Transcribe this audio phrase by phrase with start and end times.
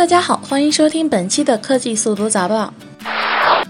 [0.00, 2.72] 大家好，欢迎收听本期的科技速读早报。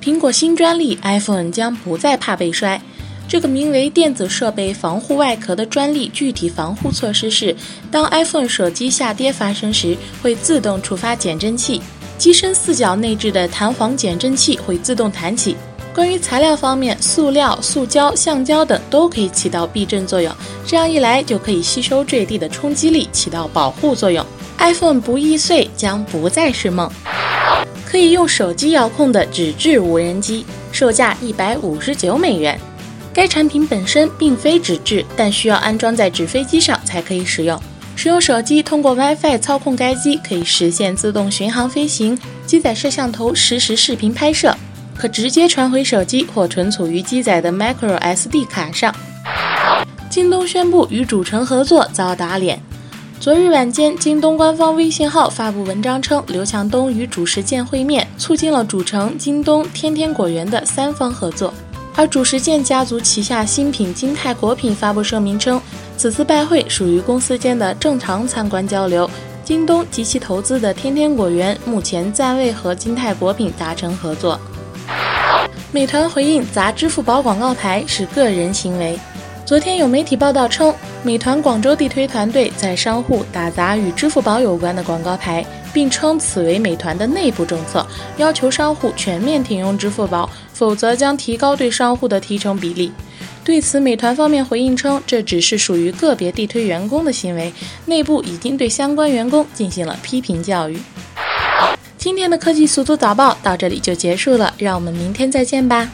[0.00, 2.80] 苹果新专利，iPhone 将不再怕被摔。
[3.26, 7.56] 这个名为“电子设备防护外壳”的专利具体防护措施是：
[7.90, 11.82] 当 iPhone 手机下跌发生时，会自动触发减震器，
[12.16, 15.56] 机身四角内置的弹簧减震器会自动弹起。
[15.92, 20.32] 关于材料方面，塑料、塑胶、橡胶等都可以起到避震作用，
[20.64, 24.24] 这样一来就可以吸收坠地的冲击力，起到保护作用。
[24.62, 26.88] iPhone 不易碎将不再是梦。
[27.84, 32.58] 可以用手机遥控的纸质无人机，售价一百五十九美元。
[33.12, 37.60] 该产品本身并非纸质，但需要安装在纸飞机上才可以使用。
[37.96, 44.56] 使用手机通过 WiFi 操控该机，可以实现自动巡航飞行，机载摄像头实时视频拍摄。
[44.96, 48.94] 可直接传回手机或存储于机载的 micro SD 卡上。
[50.08, 52.62] 京东宣布与主城合作遭打脸。
[53.22, 61.54] 昨日晚间，京东官方微信号发布文章称，刘强东与主食健会面，促进了主城、京东、天天果园的三方合作。
[61.94, 65.62] 而主食健家族旗下新品金泰果品发布声明称，
[65.96, 69.08] 此次拜会属于公司间的正常参观交流。
[69.44, 74.36] 京东及其投资的天天果园目前暂未和金泰果品达成合作。
[75.70, 78.98] 美团回应砸支付宝广告牌是个人行为。
[79.44, 87.84] 昨天有媒体报道称，美团广州地推团队在商户打砸与支付宝有关的广告牌，并称此为美团的内部政策，
[88.18, 92.92] 要求商户全面停用支付宝，否则将提高对商户的提成比例。
[93.44, 97.52] 对此，美团方面回应称，这只是属于个别地推员工的行为，
[97.86, 100.78] 内部已经对相关员工进行了批评教育。
[101.98, 105.90] 今天的科技速度早报到这里就结束了，让我们明天再见吧。